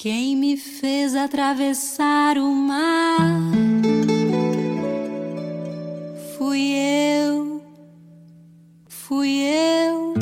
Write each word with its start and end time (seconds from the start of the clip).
Quem 0.00 0.36
me 0.36 0.56
fez 0.56 1.16
atravessar 1.16 2.38
o 2.38 2.54
mar 2.54 3.18
fui 6.36 6.70
eu, 6.70 7.60
fui 8.86 9.40
eu. 9.40 10.14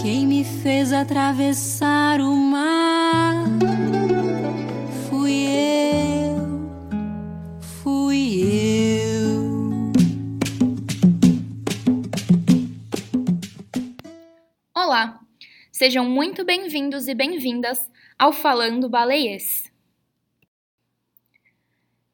Quem 0.00 0.26
me 0.26 0.44
fez 0.44 0.94
atravessar 0.94 2.22
o 2.22 2.34
mar 2.34 3.44
fui 5.10 5.44
eu, 5.44 6.40
fui 7.60 8.40
eu. 9.26 9.92
Olá, 14.74 15.23
sejam 15.74 16.08
muito 16.08 16.44
bem-vindos 16.44 17.08
e 17.08 17.14
bem-vindas 17.14 17.90
ao 18.16 18.32
Falando 18.32 18.88
Baleiês. 18.88 19.72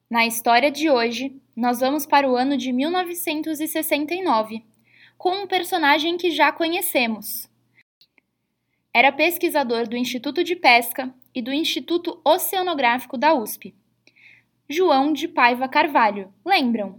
Na 0.09 0.27
história 0.27 0.71
de 0.71 0.89
hoje, 0.89 1.39
nós 1.55 1.81
vamos 1.81 2.07
para 2.07 2.27
o 2.27 2.37
ano 2.37 2.57
de 2.57 2.73
1969, 2.73 4.65
com 5.19 5.43
um 5.43 5.47
personagem 5.47 6.17
que 6.17 6.31
já 6.31 6.51
conhecemos. 6.51 7.51
Era 8.95 9.13
pesquisador 9.13 9.87
do 9.87 9.95
Instituto 9.95 10.43
de 10.43 10.57
Pesca 10.57 11.15
e 11.35 11.43
do 11.43 11.53
Instituto 11.53 12.19
Oceanográfico 12.25 13.19
da 13.19 13.35
USP. 13.35 13.75
João 14.71 15.13
de 15.13 15.29
Paiva 15.29 15.69
Carvalho, 15.69 16.33
lembram? 16.43 16.99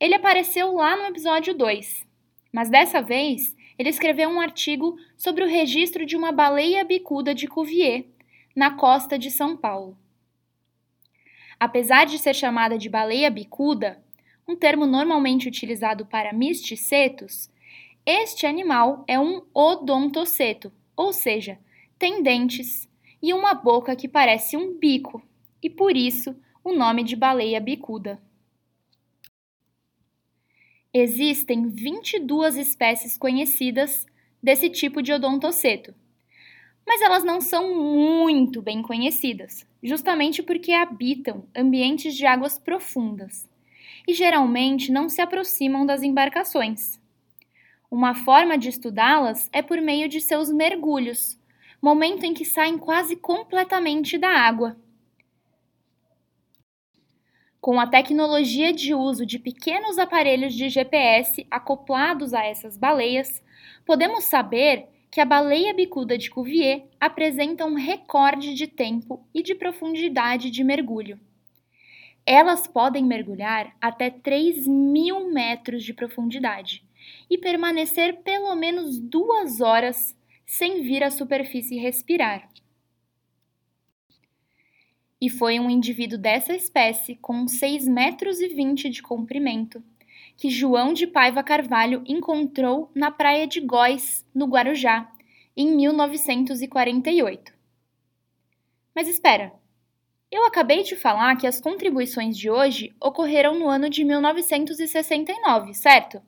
Ele 0.00 0.14
apareceu 0.14 0.74
lá 0.74 0.96
no 0.96 1.04
episódio 1.04 1.54
2, 1.54 2.04
mas 2.52 2.68
dessa 2.68 3.00
vez 3.00 3.54
ele 3.80 3.88
escreveu 3.88 4.28
um 4.28 4.38
artigo 4.38 4.98
sobre 5.16 5.42
o 5.42 5.48
registro 5.48 6.04
de 6.04 6.14
uma 6.14 6.30
baleia 6.30 6.84
bicuda 6.84 7.34
de 7.34 7.46
Cuvier 7.46 8.04
na 8.54 8.72
costa 8.72 9.18
de 9.18 9.30
São 9.30 9.56
Paulo. 9.56 9.96
Apesar 11.58 12.04
de 12.04 12.18
ser 12.18 12.34
chamada 12.34 12.76
de 12.76 12.90
baleia 12.90 13.30
bicuda, 13.30 13.98
um 14.46 14.54
termo 14.54 14.84
normalmente 14.84 15.48
utilizado 15.48 16.04
para 16.04 16.30
misticetos, 16.30 17.48
este 18.04 18.44
animal 18.44 19.02
é 19.08 19.18
um 19.18 19.40
odontoceto, 19.54 20.70
ou 20.94 21.10
seja, 21.10 21.58
tem 21.98 22.22
dentes 22.22 22.86
e 23.22 23.32
uma 23.32 23.54
boca 23.54 23.96
que 23.96 24.06
parece 24.06 24.58
um 24.58 24.78
bico, 24.78 25.22
e 25.62 25.70
por 25.70 25.96
isso 25.96 26.36
o 26.62 26.74
nome 26.74 27.02
de 27.02 27.16
baleia 27.16 27.58
bicuda. 27.58 28.20
Existem 30.92 31.68
22 31.68 32.56
espécies 32.56 33.16
conhecidas 33.16 34.04
desse 34.42 34.68
tipo 34.68 35.00
de 35.00 35.12
odontoceto, 35.12 35.94
mas 36.84 37.00
elas 37.00 37.22
não 37.22 37.40
são 37.40 37.72
muito 37.72 38.60
bem 38.60 38.82
conhecidas, 38.82 39.64
justamente 39.80 40.42
porque 40.42 40.72
habitam 40.72 41.44
ambientes 41.54 42.16
de 42.16 42.26
águas 42.26 42.58
profundas 42.58 43.48
e 44.04 44.12
geralmente 44.12 44.90
não 44.90 45.08
se 45.08 45.20
aproximam 45.20 45.86
das 45.86 46.02
embarcações. 46.02 46.98
Uma 47.88 48.12
forma 48.12 48.58
de 48.58 48.68
estudá-las 48.68 49.48
é 49.52 49.62
por 49.62 49.80
meio 49.80 50.08
de 50.08 50.20
seus 50.20 50.50
mergulhos, 50.50 51.38
momento 51.80 52.24
em 52.24 52.34
que 52.34 52.44
saem 52.44 52.76
quase 52.76 53.14
completamente 53.14 54.18
da 54.18 54.30
água. 54.30 54.76
Com 57.60 57.78
a 57.78 57.86
tecnologia 57.86 58.72
de 58.72 58.94
uso 58.94 59.26
de 59.26 59.38
pequenos 59.38 59.98
aparelhos 59.98 60.54
de 60.54 60.70
GPS 60.70 61.46
acoplados 61.50 62.32
a 62.32 62.42
essas 62.42 62.74
baleias, 62.74 63.42
podemos 63.84 64.24
saber 64.24 64.86
que 65.10 65.20
a 65.20 65.26
baleia 65.26 65.74
bicuda 65.74 66.16
de 66.16 66.30
Cuvier 66.30 66.86
apresenta 66.98 67.66
um 67.66 67.74
recorde 67.74 68.54
de 68.54 68.66
tempo 68.66 69.22
e 69.34 69.42
de 69.42 69.54
profundidade 69.54 70.50
de 70.50 70.64
mergulho. 70.64 71.20
Elas 72.24 72.66
podem 72.66 73.04
mergulhar 73.04 73.76
até 73.78 74.08
3 74.08 74.66
mil 74.66 75.30
metros 75.30 75.84
de 75.84 75.92
profundidade 75.92 76.82
e 77.28 77.36
permanecer 77.36 78.22
pelo 78.22 78.54
menos 78.54 78.98
duas 78.98 79.60
horas 79.60 80.16
sem 80.46 80.80
vir 80.80 81.04
à 81.04 81.10
superfície 81.10 81.78
respirar. 81.78 82.48
E 85.20 85.28
foi 85.28 85.60
um 85.60 85.68
indivíduo 85.68 86.18
dessa 86.18 86.54
espécie, 86.54 87.16
com 87.16 87.44
6,20 87.44 87.90
metros 87.90 88.40
e 88.40 88.48
20 88.48 88.88
de 88.88 89.02
comprimento, 89.02 89.82
que 90.36 90.48
João 90.48 90.94
de 90.94 91.06
Paiva 91.06 91.42
Carvalho 91.42 92.02
encontrou 92.06 92.90
na 92.94 93.10
praia 93.10 93.46
de 93.46 93.60
Góis, 93.60 94.26
no 94.34 94.46
Guarujá, 94.46 95.12
em 95.54 95.76
1948. 95.76 97.52
Mas 98.94 99.08
espera, 99.08 99.52
eu 100.30 100.46
acabei 100.46 100.82
de 100.82 100.96
falar 100.96 101.36
que 101.36 101.46
as 101.46 101.60
contribuições 101.60 102.38
de 102.38 102.48
hoje 102.48 102.94
ocorreram 103.00 103.58
no 103.58 103.68
ano 103.68 103.90
de 103.90 104.04
1969, 104.04 105.74
certo? 105.74 106.22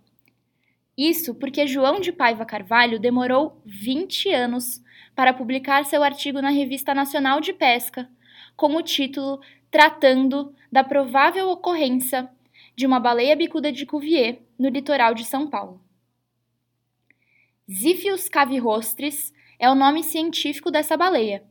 Isso 0.96 1.34
porque 1.34 1.66
João 1.66 2.00
de 2.00 2.12
Paiva 2.12 2.44
Carvalho 2.44 2.98
demorou 2.98 3.62
20 3.64 4.30
anos 4.30 4.82
para 5.14 5.32
publicar 5.32 5.84
seu 5.84 6.02
artigo 6.02 6.42
na 6.42 6.50
Revista 6.50 6.92
Nacional 6.92 7.40
de 7.40 7.52
Pesca, 7.52 8.10
com 8.56 8.76
o 8.76 8.82
título 8.82 9.40
Tratando 9.70 10.54
da 10.70 10.84
provável 10.84 11.48
ocorrência 11.48 12.30
de 12.76 12.86
uma 12.86 13.00
baleia 13.00 13.36
bicuda 13.36 13.72
de 13.72 13.86
Cuvier 13.86 14.40
no 14.58 14.68
litoral 14.68 15.14
de 15.14 15.24
São 15.24 15.48
Paulo. 15.48 15.80
Ziphius 17.70 18.28
cavirostris 18.28 19.32
é 19.58 19.70
o 19.70 19.74
nome 19.74 20.02
científico 20.02 20.70
dessa 20.70 20.96
baleia. 20.96 21.44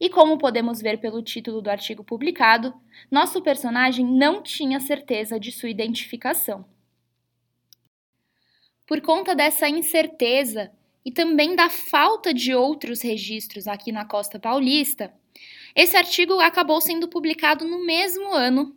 E 0.00 0.08
como 0.08 0.38
podemos 0.38 0.80
ver 0.80 0.98
pelo 0.98 1.22
título 1.22 1.60
do 1.60 1.68
artigo 1.68 2.02
publicado, 2.02 2.72
nosso 3.10 3.42
personagem 3.42 4.06
não 4.06 4.42
tinha 4.42 4.80
certeza 4.80 5.38
de 5.38 5.52
sua 5.52 5.68
identificação. 5.68 6.64
Por 8.86 9.02
conta 9.02 9.34
dessa 9.34 9.68
incerteza 9.68 10.72
e 11.04 11.12
também 11.12 11.54
da 11.54 11.68
falta 11.68 12.32
de 12.32 12.54
outros 12.54 13.02
registros 13.02 13.66
aqui 13.68 13.92
na 13.92 14.04
costa 14.04 14.38
paulista, 14.38 15.12
esse 15.74 15.96
artigo 15.96 16.40
acabou 16.40 16.80
sendo 16.80 17.08
publicado 17.08 17.64
no 17.64 17.84
mesmo 17.84 18.32
ano 18.32 18.76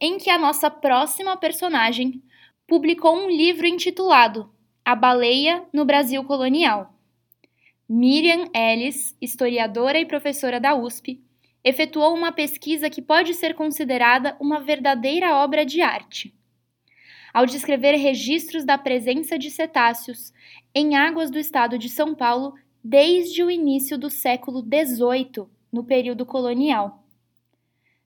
em 0.00 0.18
que 0.18 0.30
a 0.30 0.38
nossa 0.38 0.70
próxima 0.70 1.36
personagem 1.36 2.22
publicou 2.66 3.16
um 3.16 3.30
livro 3.30 3.66
intitulado 3.66 4.50
A 4.84 4.94
Baleia 4.94 5.64
no 5.72 5.84
Brasil 5.84 6.22
Colonial. 6.24 6.92
Miriam 7.88 8.48
Ellis, 8.52 9.16
historiadora 9.20 9.98
e 9.98 10.04
professora 10.04 10.58
da 10.60 10.74
USP, 10.74 11.22
efetuou 11.62 12.14
uma 12.14 12.32
pesquisa 12.32 12.90
que 12.90 13.00
pode 13.00 13.34
ser 13.34 13.54
considerada 13.54 14.36
uma 14.40 14.60
verdadeira 14.60 15.36
obra 15.36 15.64
de 15.64 15.80
arte. 15.80 16.34
Ao 17.32 17.46
descrever 17.46 17.96
registros 17.96 18.64
da 18.64 18.78
presença 18.78 19.38
de 19.38 19.50
cetáceos 19.50 20.32
em 20.74 20.96
águas 20.96 21.30
do 21.30 21.38
estado 21.38 21.78
de 21.78 21.88
São 21.88 22.14
Paulo 22.14 22.54
desde 22.82 23.42
o 23.42 23.50
início 23.50 23.98
do 23.98 24.08
século 24.08 24.60
XVIII, 24.60 25.46
no 25.72 25.84
período 25.84 26.24
colonial. 26.24 27.02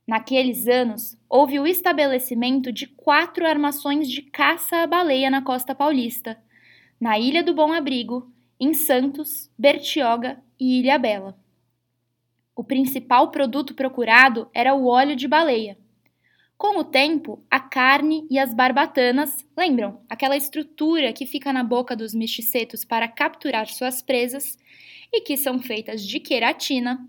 Naqueles 0.06 0.66
anos, 0.66 1.16
houve 1.28 1.60
o 1.60 1.66
estabelecimento 1.66 2.72
de 2.72 2.86
quatro 2.86 3.46
armações 3.46 4.08
de 4.08 4.22
caça 4.22 4.78
à 4.78 4.86
baleia 4.86 5.30
na 5.30 5.40
costa 5.40 5.74
paulista, 5.74 6.36
na 7.00 7.18
Ilha 7.18 7.42
do 7.42 7.54
Bom 7.54 7.72
Abrigo, 7.72 8.30
em 8.58 8.74
Santos, 8.74 9.50
Bertioga 9.56 10.42
e 10.58 10.80
Ilha 10.80 10.98
Bela. 10.98 11.38
O 12.56 12.64
principal 12.64 13.30
produto 13.30 13.74
procurado 13.74 14.50
era 14.52 14.74
o 14.74 14.86
óleo 14.86 15.16
de 15.16 15.28
baleia. 15.28 15.78
Com 16.58 16.78
o 16.78 16.84
tempo, 16.84 17.42
a 17.50 17.58
carne 17.58 18.26
e 18.28 18.38
as 18.38 18.52
barbatanas, 18.52 19.46
lembram? 19.56 20.02
Aquela 20.10 20.36
estrutura 20.36 21.10
que 21.10 21.24
fica 21.24 21.54
na 21.54 21.64
boca 21.64 21.96
dos 21.96 22.12
misticetos 22.12 22.84
para 22.84 23.08
capturar 23.08 23.66
suas 23.66 24.02
presas 24.02 24.58
e 25.10 25.22
que 25.22 25.38
são 25.38 25.58
feitas 25.58 26.06
de 26.06 26.20
queratina, 26.20 27.02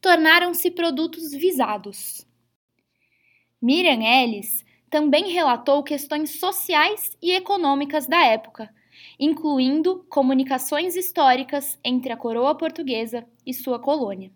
tornaram-se 0.00 0.70
produtos 0.70 1.32
visados. 1.32 2.26
Miriam 3.60 4.02
Ellis 4.02 4.64
também 4.88 5.30
relatou 5.30 5.82
questões 5.82 6.38
sociais 6.38 7.16
e 7.20 7.32
econômicas 7.32 8.06
da 8.06 8.24
época, 8.24 8.72
incluindo 9.18 10.06
comunicações 10.08 10.96
históricas 10.96 11.78
entre 11.84 12.12
a 12.12 12.16
coroa 12.16 12.54
portuguesa 12.54 13.26
e 13.44 13.52
sua 13.52 13.78
colônia. 13.78 14.30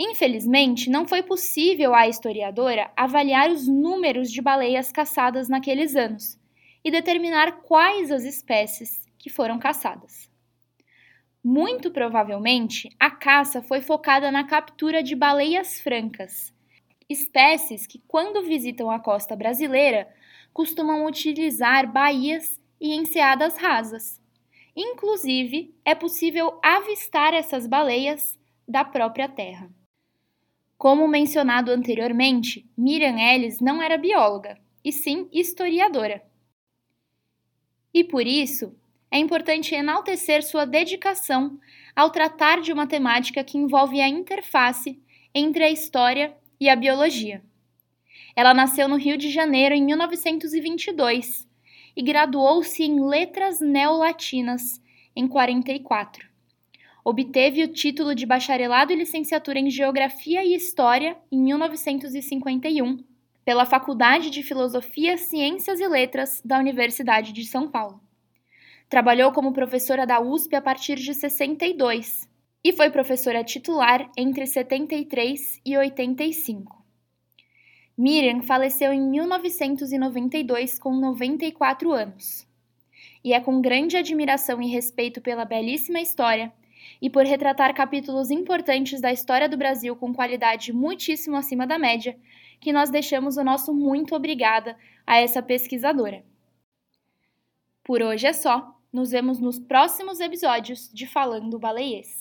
Infelizmente, 0.00 0.90
não 0.90 1.06
foi 1.06 1.22
possível 1.22 1.94
à 1.94 2.08
historiadora 2.08 2.90
avaliar 2.96 3.50
os 3.50 3.68
números 3.68 4.32
de 4.32 4.40
baleias 4.40 4.90
caçadas 4.90 5.48
naqueles 5.48 5.94
anos 5.94 6.40
e 6.84 6.90
determinar 6.90 7.60
quais 7.62 8.10
as 8.10 8.24
espécies 8.24 9.06
que 9.16 9.30
foram 9.30 9.58
caçadas. 9.60 10.31
Muito 11.44 11.90
provavelmente, 11.90 12.88
a 13.00 13.10
caça 13.10 13.60
foi 13.60 13.80
focada 13.80 14.30
na 14.30 14.44
captura 14.44 15.02
de 15.02 15.16
baleias 15.16 15.80
francas, 15.80 16.54
espécies 17.08 17.84
que, 17.84 17.98
quando 18.06 18.44
visitam 18.44 18.90
a 18.90 19.00
costa 19.00 19.34
brasileira, 19.34 20.08
costumam 20.52 21.04
utilizar 21.04 21.90
baías 21.90 22.60
e 22.80 22.94
enseadas 22.94 23.56
rasas. 23.56 24.20
Inclusive, 24.76 25.74
é 25.84 25.96
possível 25.96 26.60
avistar 26.62 27.34
essas 27.34 27.66
baleias 27.66 28.38
da 28.66 28.84
própria 28.84 29.28
terra. 29.28 29.68
Como 30.78 31.08
mencionado 31.08 31.72
anteriormente, 31.72 32.70
Miriam 32.76 33.18
Ellis 33.18 33.60
não 33.60 33.82
era 33.82 33.98
bióloga, 33.98 34.58
e 34.84 34.92
sim 34.92 35.28
historiadora. 35.32 36.22
E 37.92 38.02
por 38.02 38.26
isso, 38.26 38.74
é 39.12 39.18
importante 39.18 39.74
enaltecer 39.74 40.42
sua 40.42 40.64
dedicação 40.64 41.60
ao 41.94 42.08
tratar 42.08 42.62
de 42.62 42.72
uma 42.72 42.86
temática 42.86 43.44
que 43.44 43.58
envolve 43.58 44.00
a 44.00 44.08
interface 44.08 44.98
entre 45.34 45.62
a 45.62 45.70
história 45.70 46.34
e 46.58 46.66
a 46.66 46.74
biologia. 46.74 47.42
Ela 48.34 48.54
nasceu 48.54 48.88
no 48.88 48.96
Rio 48.96 49.18
de 49.18 49.30
Janeiro 49.30 49.74
em 49.74 49.84
1922 49.84 51.46
e 51.94 52.02
graduou-se 52.02 52.82
em 52.82 53.06
Letras 53.06 53.60
Neolatinas 53.60 54.80
em 55.14 55.28
44. 55.28 56.26
Obteve 57.04 57.64
o 57.64 57.68
título 57.68 58.14
de 58.14 58.24
bacharelado 58.24 58.94
e 58.94 58.96
licenciatura 58.96 59.58
em 59.58 59.68
Geografia 59.68 60.42
e 60.42 60.54
História 60.54 61.18
em 61.30 61.38
1951 61.38 63.04
pela 63.44 63.66
Faculdade 63.66 64.30
de 64.30 64.42
Filosofia, 64.42 65.18
Ciências 65.18 65.80
e 65.80 65.86
Letras 65.86 66.40
da 66.42 66.58
Universidade 66.58 67.32
de 67.32 67.44
São 67.44 67.68
Paulo. 67.68 68.00
Trabalhou 68.92 69.32
como 69.32 69.54
professora 69.54 70.06
da 70.06 70.20
USP 70.20 70.54
a 70.54 70.60
partir 70.60 70.96
de 70.96 71.14
62 71.14 72.28
e 72.62 72.74
foi 72.74 72.90
professora 72.90 73.42
titular 73.42 74.10
entre 74.14 74.46
73 74.46 75.62
e 75.64 75.78
85. 75.78 76.84
Miriam 77.96 78.42
faleceu 78.42 78.92
em 78.92 79.00
1992 79.00 80.78
com 80.78 80.94
94 80.94 81.90
anos. 81.90 82.46
E 83.24 83.32
é 83.32 83.40
com 83.40 83.62
grande 83.62 83.96
admiração 83.96 84.60
e 84.60 84.68
respeito 84.68 85.22
pela 85.22 85.46
belíssima 85.46 85.98
história 85.98 86.52
e 87.00 87.08
por 87.08 87.24
retratar 87.24 87.74
capítulos 87.74 88.30
importantes 88.30 89.00
da 89.00 89.10
história 89.10 89.48
do 89.48 89.56
Brasil 89.56 89.96
com 89.96 90.12
qualidade 90.12 90.70
muitíssimo 90.70 91.36
acima 91.36 91.66
da 91.66 91.78
média 91.78 92.14
que 92.60 92.74
nós 92.74 92.90
deixamos 92.90 93.38
o 93.38 93.42
nosso 93.42 93.72
muito 93.72 94.14
obrigada 94.14 94.76
a 95.06 95.16
essa 95.16 95.42
pesquisadora. 95.42 96.22
Por 97.82 98.02
hoje 98.02 98.26
é 98.26 98.34
só. 98.34 98.81
Nos 98.92 99.10
vemos 99.10 99.38
nos 99.38 99.58
próximos 99.58 100.20
episódios 100.20 100.90
de 100.92 101.06
Falando 101.06 101.58
Baleiês. 101.58 102.20